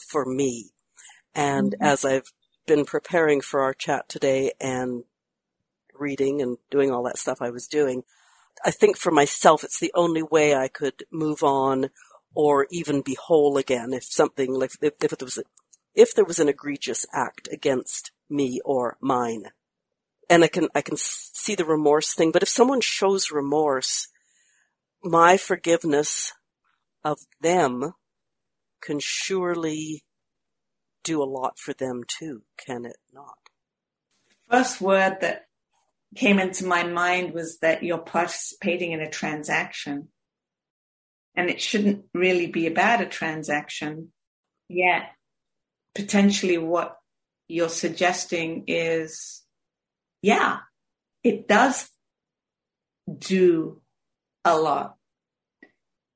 [0.00, 0.70] for me.
[1.34, 1.82] And mm-hmm.
[1.82, 2.32] as I've
[2.66, 5.04] been preparing for our chat today and
[5.94, 8.04] reading and doing all that stuff I was doing,
[8.64, 11.90] I think for myself it's the only way I could move on
[12.34, 15.42] or even be whole again if something like if, if there was a,
[15.94, 19.46] if there was an egregious act against me or mine.
[20.30, 24.08] and I can, I can see the remorse thing, but if someone shows remorse,
[25.02, 26.32] my forgiveness
[27.04, 27.94] of them
[28.82, 30.02] can surely
[31.04, 33.36] do a lot for them too, can it not?
[34.48, 35.46] First word that
[36.14, 40.08] came into my mind was that you're participating in a transaction.
[41.34, 44.12] And it shouldn't really be about a transaction.
[44.68, 45.04] Yet,
[45.94, 46.96] potentially, what
[47.48, 49.42] you're suggesting is
[50.22, 50.60] yeah,
[51.24, 51.90] it does
[53.18, 53.80] do
[54.44, 54.94] a lot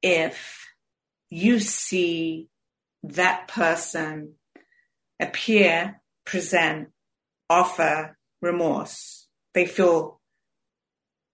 [0.00, 0.64] if
[1.28, 2.48] you see
[3.14, 4.34] that person
[5.20, 6.88] appear, present,
[7.48, 9.26] offer remorse.
[9.54, 10.20] They feel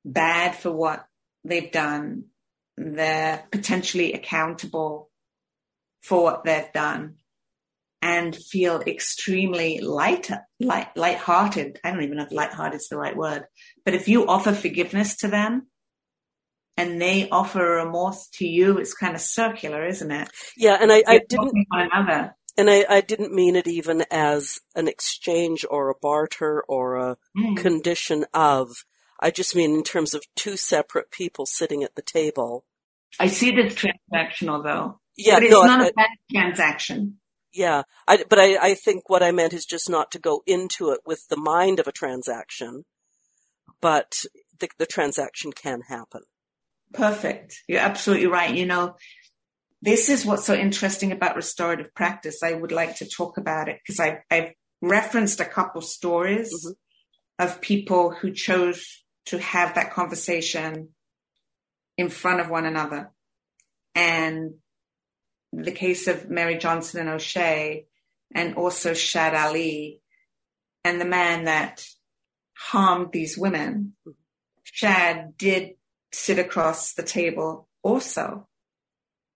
[0.05, 1.07] bad for what
[1.45, 2.25] they've done.
[2.77, 5.11] They're potentially accountable
[6.03, 7.17] for what they've done
[8.01, 11.79] and feel extremely light, light, light-hearted.
[11.85, 13.45] I don't even know if light-hearted is the right word,
[13.85, 15.69] but if you offer forgiveness to them
[16.77, 20.29] and they offer remorse to you, it's kind of circular, isn't it?
[20.57, 21.53] Yeah, and I, I didn't.
[22.57, 27.17] And I, I, didn't mean it even as an exchange or a barter or a
[27.37, 27.57] mm.
[27.57, 28.85] condition of.
[29.19, 32.67] I just mean in terms of two separate people sitting at the table.
[33.19, 35.01] I see this transactional though.
[35.17, 37.19] Yeah, but it's no, not I, a bad transaction.
[37.53, 40.91] Yeah, I, but I, I think what I meant is just not to go into
[40.91, 42.85] it with the mind of a transaction,
[43.81, 44.25] but
[44.59, 46.23] the, the transaction can happen.
[46.93, 47.61] Perfect.
[47.69, 48.55] You're absolutely right.
[48.55, 48.97] You know,
[49.81, 52.43] this is what's so interesting about restorative practice.
[52.43, 57.45] I would like to talk about it because I've, I've referenced a couple stories mm-hmm.
[57.45, 58.85] of people who chose
[59.27, 60.91] to have that conversation
[61.97, 63.11] in front of one another.
[63.95, 64.55] And
[65.53, 67.87] the case of Mary Johnson and Oshea,
[68.35, 70.01] and also Shad Ali,
[70.85, 71.85] and the man that
[72.57, 73.95] harmed these women,
[74.63, 75.75] Shad did
[76.13, 78.49] sit across the table also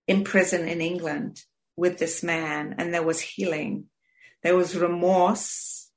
[0.06, 1.42] in prison in England
[1.76, 3.86] with this man, and there was healing.
[4.42, 5.90] There was remorse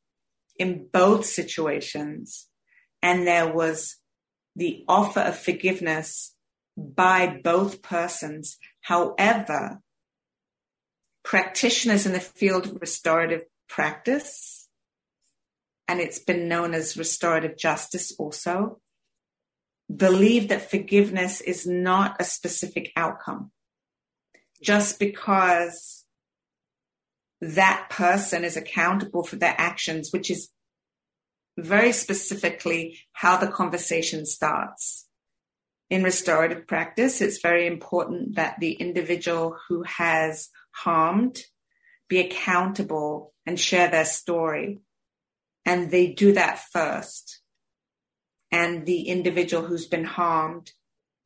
[0.57, 2.47] in both situations,
[3.01, 3.95] and there was
[4.55, 6.35] the offer of forgiveness
[6.75, 8.57] by both persons.
[8.81, 9.81] However,
[11.23, 14.67] practitioners in the field of restorative practice,
[15.87, 18.79] and it's been known as restorative justice also,
[19.93, 23.51] believe that forgiveness is not a specific outcome.
[24.61, 26.05] Just because
[27.41, 30.49] that person is accountable for their actions, which is
[31.57, 35.07] very specifically how the conversation starts.
[35.89, 41.41] In restorative practice, it's very important that the individual who has harmed
[42.07, 44.79] be accountable and share their story.
[45.65, 47.41] And they do that first.
[48.51, 50.71] And the individual who's been harmed,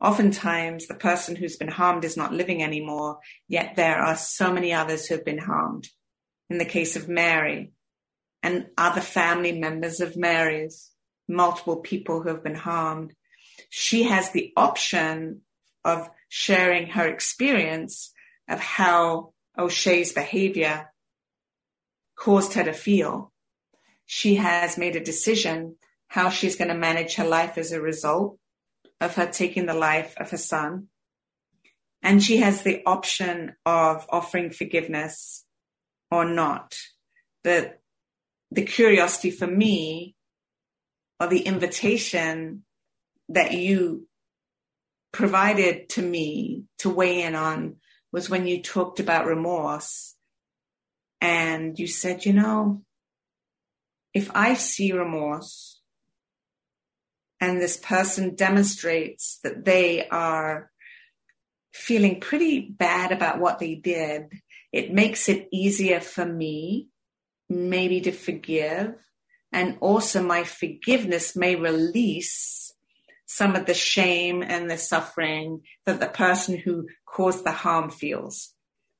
[0.01, 4.73] oftentimes the person who's been harmed is not living anymore, yet there are so many
[4.73, 5.87] others who have been harmed.
[6.49, 7.71] In the case of Mary
[8.41, 10.91] and other family members of Mary's,
[11.27, 13.13] multiple people who have been harmed,
[13.69, 15.41] she has the option
[15.85, 18.11] of sharing her experience
[18.49, 20.91] of how Oshea's behavior
[22.15, 23.31] caused her to feel.
[24.05, 25.77] She has made a decision
[26.13, 28.37] how she's going to manage her life as a result
[29.01, 30.85] of her taking the life of her son.
[32.03, 35.43] And she has the option of offering forgiveness
[36.11, 36.75] or not.
[37.43, 37.73] The,
[38.51, 40.13] the curiosity for me
[41.19, 42.63] or the invitation
[43.29, 44.07] that you
[45.13, 47.77] provided to me to weigh in on
[48.11, 50.13] was when you talked about remorse
[51.19, 52.83] and you said, you know,
[54.13, 55.72] if I see remorse
[57.43, 60.71] and this person demonstrates that they are
[61.73, 64.31] feeling pretty bad about what they did,
[64.71, 66.87] it makes it easier for me
[67.49, 68.95] maybe to forgive.
[69.51, 72.73] And also my forgiveness may release
[73.25, 78.53] some of the shame and the suffering that the person who caused the harm feels.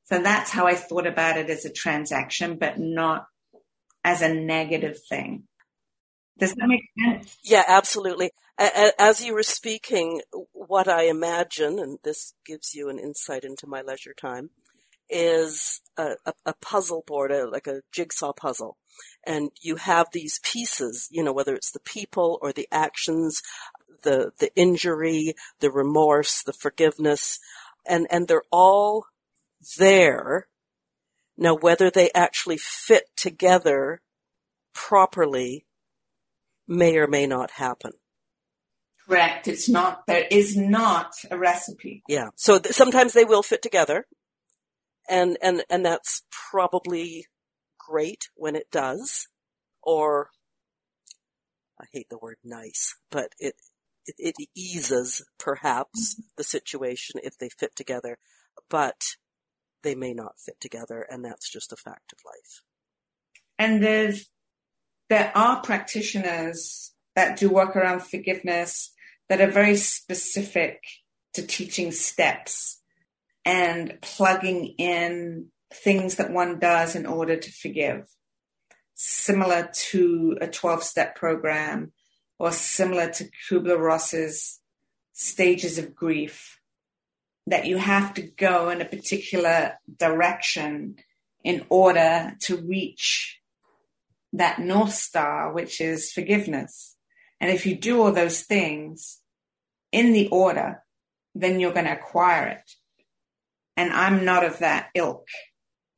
[0.04, 3.26] So that's how I thought about it as a transaction, but not
[4.04, 5.48] as a negative thing.
[6.38, 7.38] Does that make sense?
[7.44, 8.32] Yeah, absolutely.
[8.58, 10.22] As you were speaking,
[10.52, 14.50] what I imagine, and this gives you an insight into my leisure time,
[15.10, 16.16] is a,
[16.46, 18.78] a, puzzle board, a, like a jigsaw puzzle.
[19.26, 23.42] And you have these pieces, you know, whether it's the people or the actions
[24.04, 27.40] the, the injury, the remorse, the forgiveness,
[27.88, 29.08] and, and they're all
[29.78, 30.48] there.
[31.38, 34.02] Now, whether they actually fit together
[34.74, 35.66] properly
[36.68, 37.92] may or may not happen.
[39.08, 39.48] Correct.
[39.48, 42.04] It's not, there is not a recipe.
[42.08, 42.30] Yeah.
[42.36, 44.06] So th- sometimes they will fit together
[45.10, 47.28] and, and, and that's probably
[47.78, 49.28] great when it does
[49.82, 50.30] or
[51.80, 53.56] I hate the word nice, but it,
[54.06, 56.22] it, it eases perhaps mm-hmm.
[56.38, 58.18] the situation if they fit together,
[58.70, 59.16] but
[59.82, 62.62] they may not fit together and that's just a fact of life.
[63.60, 64.30] And there's,
[65.14, 68.92] there are practitioners that do work around forgiveness
[69.30, 70.82] that are very specific
[71.36, 72.82] to teaching steps
[73.46, 78.08] and plugging in things that one does in order to forgive,
[78.96, 81.92] similar to a 12 step program
[82.40, 84.62] or similar to Kubler Ross's
[85.12, 86.60] stages of grief,
[87.46, 90.96] that you have to go in a particular direction
[91.44, 93.42] in order to reach
[94.34, 96.96] that North Star, which is forgiveness.
[97.40, 99.20] And if you do all those things
[99.92, 100.84] in the order,
[101.36, 102.72] then you're going to acquire it.
[103.78, 105.28] And I'm not of that ilk.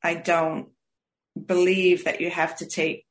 [0.02, 0.68] I don't
[1.44, 3.06] believe that you have to take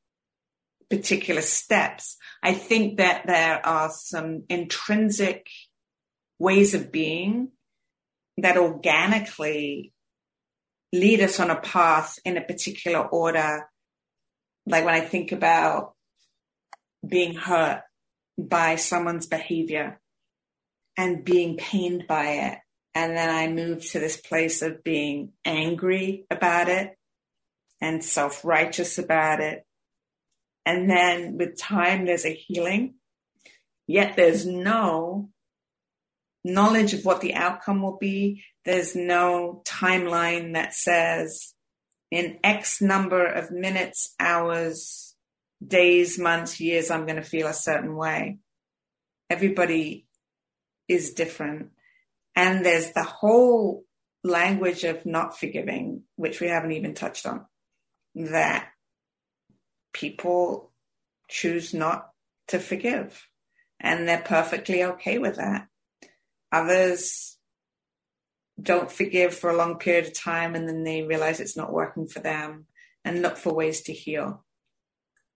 [0.89, 2.17] particular steps.
[2.43, 5.47] I think that there are some intrinsic
[6.39, 7.49] ways of being
[8.37, 9.93] that organically
[10.93, 13.67] lead us on a path in a particular order
[14.65, 15.93] like when I think about
[17.07, 17.81] being hurt
[18.37, 19.99] by someone's behavior
[20.97, 22.59] and being pained by it.
[22.93, 26.97] And then I move to this place of being angry about it
[27.81, 29.65] and self righteous about it.
[30.65, 32.95] And then with time, there's a healing,
[33.85, 35.29] yet there's no
[36.43, 38.43] knowledge of what the outcome will be.
[38.63, 41.54] There's no timeline that says
[42.11, 45.15] in X number of minutes, hours,
[45.65, 48.37] days, months, years, I'm going to feel a certain way.
[49.29, 50.07] Everybody
[50.87, 51.71] is different.
[52.35, 53.85] And there's the whole
[54.23, 57.45] language of not forgiving, which we haven't even touched on,
[58.15, 58.69] that
[59.93, 60.71] people
[61.29, 62.09] choose not
[62.49, 63.27] to forgive.
[63.79, 65.67] And they're perfectly okay with that.
[66.51, 67.34] Others
[68.61, 72.07] don't forgive for a long period of time and then they realize it's not working
[72.07, 72.65] for them
[73.03, 74.43] and look for ways to heal.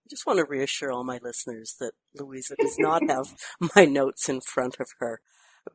[0.05, 3.35] I just want to reassure all my listeners that Louisa does not have
[3.75, 5.21] my notes in front of her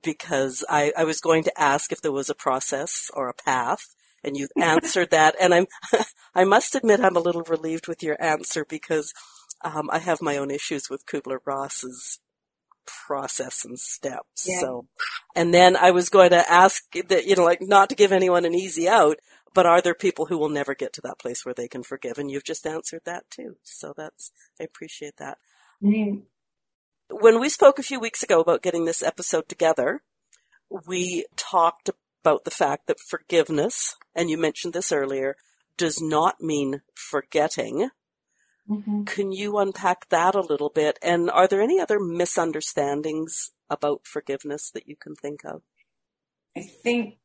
[0.03, 3.95] because I, I was going to ask if there was a process or a path
[4.25, 5.37] and you've answered that.
[5.41, 5.67] And I'm,
[6.35, 9.13] I must admit I'm a little relieved with your answer because
[9.63, 12.19] um, I have my own issues with Kubler Ross's
[12.87, 14.47] process and steps.
[14.47, 14.61] Yeah.
[14.61, 14.87] So,
[15.35, 18.45] and then I was going to ask that, you know, like not to give anyone
[18.45, 19.19] an easy out,
[19.55, 22.19] but are there people who will never get to that place where they can forgive?
[22.19, 23.57] And you've just answered that too.
[23.63, 25.39] So that's, I appreciate that.
[25.83, 26.23] Mm.
[27.11, 30.03] When we spoke a few weeks ago about getting this episode together,
[30.87, 31.91] we talked
[32.23, 35.37] about the fact that forgiveness, and you mentioned this earlier,
[35.77, 37.91] does not mean forgetting.
[38.69, 39.05] Mm-hmm.
[39.05, 40.99] Can you unpack that a little bit?
[41.03, 45.63] And are there any other misunderstandings about forgiveness that you can think of?
[46.57, 47.19] I think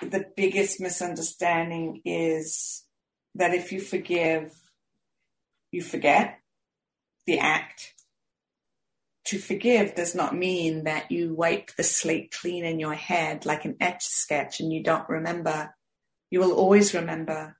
[0.00, 2.84] the biggest misunderstanding is
[3.34, 4.54] that if you forgive,
[5.72, 6.38] you forget
[7.26, 7.94] the act.
[9.26, 13.64] To forgive does not mean that you wipe the slate clean in your head like
[13.64, 15.74] an etch sketch and you don't remember.
[16.30, 17.56] You will always remember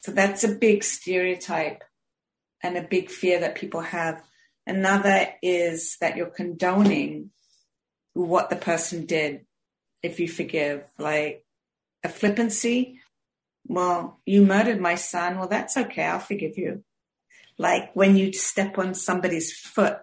[0.00, 1.82] so that's a big stereotype
[2.62, 4.22] and a big fear that people have.
[4.66, 7.30] Another is that you're condoning
[8.14, 9.46] what the person did
[10.02, 11.44] if you forgive, like
[12.04, 13.00] a flippancy.
[13.66, 15.38] Well, you murdered my son.
[15.38, 16.04] Well, that's okay.
[16.04, 16.84] I'll forgive you.
[17.58, 19.98] Like when you step on somebody's foot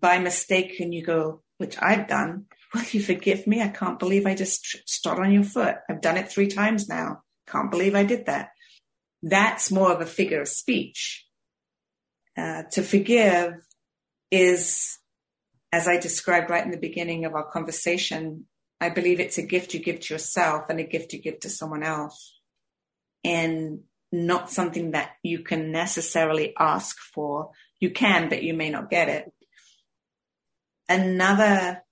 [0.00, 2.46] by mistake and you go, which I've done.
[2.74, 3.60] Will you forgive me?
[3.60, 5.76] I can't believe I just stood on your foot.
[5.90, 7.22] I've done it three times now.
[7.46, 8.48] Can't believe I did that
[9.22, 11.26] that's more of a figure of speech.
[12.36, 13.54] Uh, to forgive
[14.30, 14.98] is,
[15.70, 18.46] as I described right in the beginning of our conversation,
[18.80, 21.50] I believe it's a gift you give to yourself and a gift you give to
[21.50, 22.38] someone else.
[23.22, 27.50] And not something that you can necessarily ask for.
[27.80, 29.32] You can, but you may not get it.
[30.88, 31.82] Another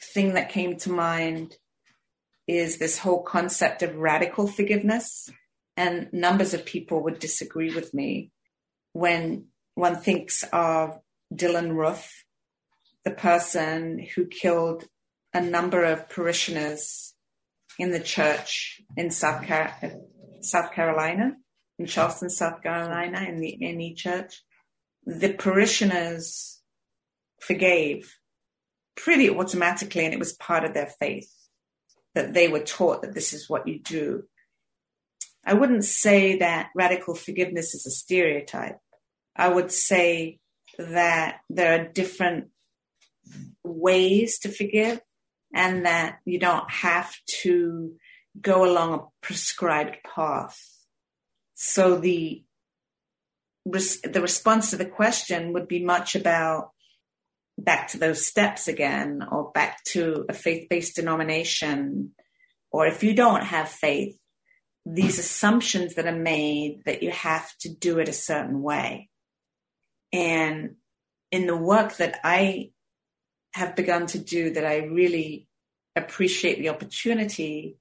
[0.00, 1.56] thing that came to mind
[2.48, 5.30] is this whole concept of radical forgiveness
[5.76, 8.30] and numbers of people would disagree with me
[8.92, 10.98] when one thinks of
[11.34, 12.24] Dylann Roof,
[13.04, 14.84] the person who killed
[15.32, 17.14] a number of parishioners
[17.78, 19.74] in the church in South, Car-
[20.42, 21.36] South Carolina,
[21.78, 24.42] in Charleston, South Carolina, in the AME church.
[25.04, 26.60] the parishioners
[27.40, 28.14] forgave
[28.94, 31.32] pretty automatically, and it was part of their faith
[32.14, 34.22] that they were taught that this is what you do.
[35.44, 38.78] I wouldn't say that radical forgiveness is a stereotype.
[39.34, 40.38] I would say
[40.78, 42.48] that there are different
[43.64, 45.00] ways to forgive
[45.54, 47.94] and that you don't have to
[48.40, 50.58] go along a prescribed path.
[51.54, 52.44] So the
[53.64, 56.70] the response to the question would be much about
[57.56, 62.12] back to those steps again or back to a faith-based denomination
[62.72, 64.16] or if you don't have faith
[64.84, 69.08] these assumptions that are made that you have to do it a certain way.
[70.12, 70.76] And
[71.30, 72.70] in the work that i
[73.54, 75.48] have begun to do that i really
[75.96, 77.78] appreciate the opportunity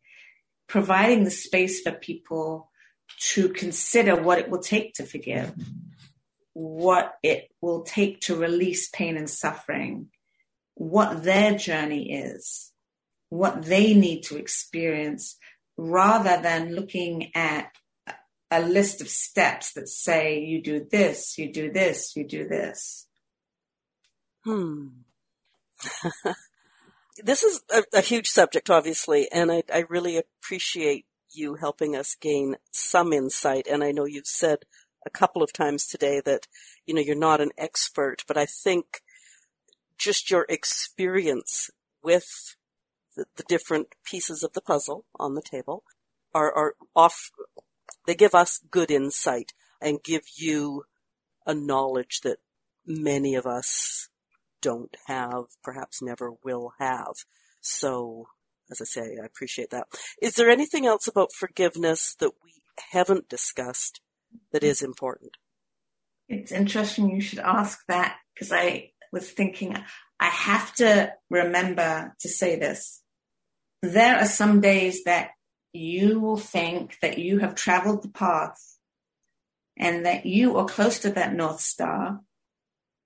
[0.67, 2.71] providing the space for people
[3.19, 5.53] to consider what it will take to forgive
[6.53, 10.07] what it will take to release pain and suffering,
[10.75, 12.71] what their journey is,
[13.29, 15.37] what they need to experience,
[15.77, 17.71] rather than looking at
[18.51, 23.07] a list of steps that say, you do this, you do this, you do this.
[24.43, 24.87] Hmm.
[27.23, 32.15] this is a, a, huge subject, obviously, and I, I really appreciate you helping us
[32.15, 33.67] gain some insight.
[33.67, 34.59] And I know you've said
[35.05, 36.47] a couple of times today that,
[36.85, 39.01] you know, you're not an expert, but I think
[39.97, 41.69] just your experience
[42.03, 42.55] with
[43.15, 45.83] the, different pieces of the puzzle on the table
[46.33, 47.31] are, are off,
[48.07, 50.83] they give us good insight and give you
[51.45, 52.37] a knowledge that
[52.85, 54.09] many of us
[54.61, 57.13] don't have, perhaps never will have.
[57.59, 58.27] So,
[58.69, 59.87] as I say, I appreciate that.
[60.21, 62.53] Is there anything else about forgiveness that we
[62.91, 64.01] haven't discussed
[64.51, 65.37] that is important?
[66.29, 69.75] It's interesting you should ask that because I was thinking
[70.19, 73.00] I have to remember to say this.
[73.81, 75.31] There are some days that
[75.73, 78.59] you will think that you have traveled the path
[79.77, 82.19] and that you are close to that North Star.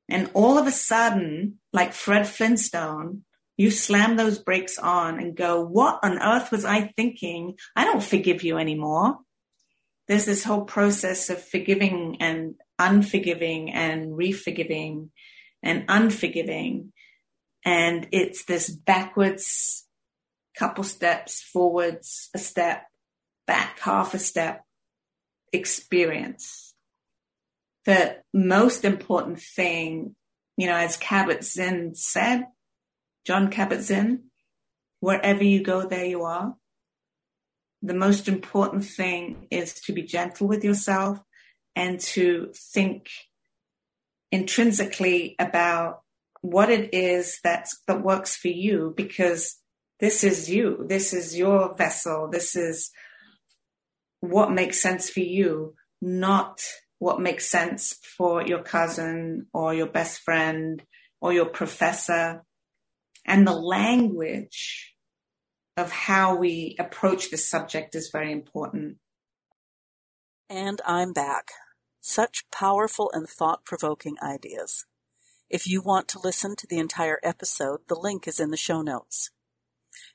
[0.09, 3.23] And all of a sudden, like Fred Flintstone,
[3.57, 7.55] you slam those brakes on and go, what on earth was I thinking?
[7.75, 9.19] I don't forgive you anymore
[10.07, 15.09] there's this whole process of forgiving and unforgiving and reforgiving
[15.63, 16.93] and unforgiving.
[17.63, 19.84] And it's this backwards
[20.57, 22.85] couple steps, forwards a step,
[23.47, 24.63] back half a step
[25.53, 26.73] experience.
[27.85, 30.15] The most important thing,
[30.57, 32.47] you know, as Kabat-Zinn said,
[33.25, 34.23] Jon Kabat-Zinn,
[34.99, 36.55] wherever you go, there you are
[37.85, 41.19] the most important thing is to be gentle with yourself
[41.75, 43.09] and to think
[44.31, 46.01] intrinsically about
[46.41, 49.57] what it is that's, that works for you because
[49.99, 50.85] this is you.
[50.87, 52.29] This is your vessel.
[52.29, 52.91] This is
[54.19, 56.61] what makes sense for you, not
[56.99, 60.83] what makes sense for your cousin or your best friend
[61.21, 62.43] or your professor.
[63.25, 64.95] And the language
[65.77, 68.97] of how we approach this subject is very important.
[70.49, 71.51] And I'm back.
[72.01, 74.85] Such powerful and thought provoking ideas.
[75.49, 78.81] If you want to listen to the entire episode, the link is in the show
[78.81, 79.31] notes.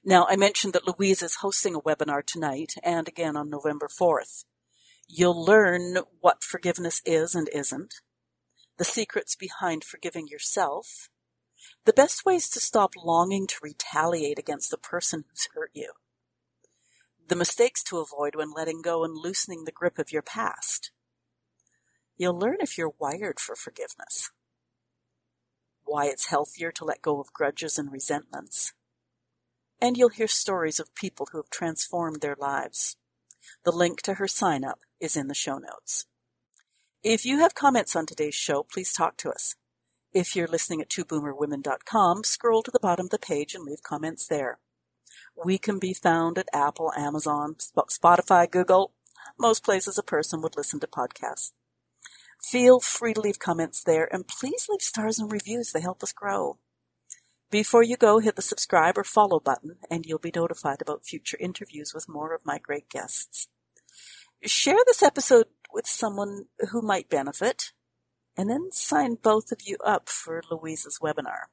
[0.04, 4.44] Now, I mentioned that Louise is hosting a webinar tonight and again on November 4th.
[5.06, 7.96] You'll learn what forgiveness is and isn't,
[8.78, 11.10] the secrets behind forgiving yourself,
[11.84, 15.92] the best ways to stop longing to retaliate against the person who's hurt you.
[17.28, 20.92] The mistakes to avoid when letting go and loosening the grip of your past.
[22.16, 24.30] You'll learn if you're wired for forgiveness.
[25.84, 28.72] Why it's healthier to let go of grudges and resentments.
[29.80, 32.96] And you'll hear stories of people who have transformed their lives.
[33.64, 36.06] The link to her sign up is in the show notes.
[37.02, 39.54] If you have comments on today's show, please talk to us.
[40.12, 44.26] If you're listening at twoboomerwomen.com, scroll to the bottom of the page and leave comments
[44.26, 44.58] there.
[45.44, 48.92] We can be found at Apple, Amazon, Spotify, Google,
[49.38, 51.52] most places a person would listen to podcasts.
[52.42, 55.72] Feel free to leave comments there and please leave stars and reviews.
[55.72, 56.58] They help us grow.
[57.50, 61.36] Before you go, hit the subscribe or follow button and you'll be notified about future
[61.40, 63.48] interviews with more of my great guests.
[64.44, 67.72] Share this episode with someone who might benefit
[68.36, 71.46] and then sign both of you up for Louise's webinar.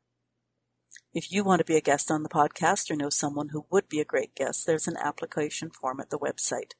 [1.14, 3.90] If you want to be a guest on the podcast or know someone who would
[3.90, 6.74] be a great guest, there's an application form at the website.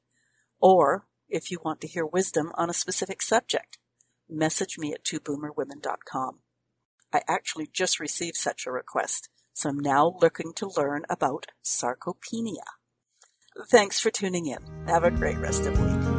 [0.60, 3.80] Or if you want to hear wisdom on a specific subject,
[4.30, 6.40] message me at twoboomerwomen.com.
[7.14, 12.64] I actually just received such a request, so I'm now looking to learn about sarcopenia.
[13.70, 14.60] Thanks for tuning in.
[14.88, 16.17] Have a great rest of the week.